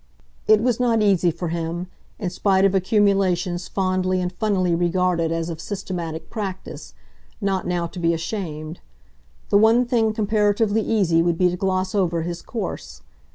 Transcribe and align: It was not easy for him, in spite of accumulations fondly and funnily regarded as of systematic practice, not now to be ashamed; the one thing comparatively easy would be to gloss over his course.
It 0.47 0.61
was 0.63 0.79
not 0.79 1.03
easy 1.03 1.29
for 1.29 1.49
him, 1.49 1.85
in 2.17 2.31
spite 2.31 2.65
of 2.65 2.73
accumulations 2.73 3.67
fondly 3.67 4.19
and 4.19 4.33
funnily 4.33 4.73
regarded 4.73 5.31
as 5.31 5.47
of 5.47 5.61
systematic 5.61 6.31
practice, 6.31 6.95
not 7.39 7.67
now 7.67 7.85
to 7.85 7.99
be 7.99 8.11
ashamed; 8.11 8.79
the 9.51 9.59
one 9.59 9.85
thing 9.85 10.11
comparatively 10.11 10.81
easy 10.81 11.21
would 11.21 11.37
be 11.37 11.49
to 11.51 11.55
gloss 11.55 11.93
over 11.93 12.23
his 12.23 12.41
course. 12.41 13.03